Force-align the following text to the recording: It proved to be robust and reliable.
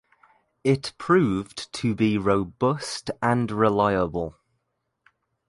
It 0.63 0.93
proved 0.97 1.71
to 1.73 1.93
be 1.93 2.17
robust 2.17 3.11
and 3.21 3.51
reliable. 3.51 4.35